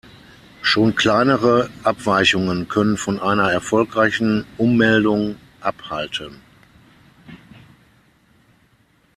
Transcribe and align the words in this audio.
Schon 0.63 0.95
kleinere 0.95 1.69
Abweichungen 1.83 2.67
können 2.67 2.97
von 2.97 3.19
einer 3.19 3.51
erfolgreichen 3.51 4.47
Ummeldung 4.57 5.35
abhalten. 5.59 6.41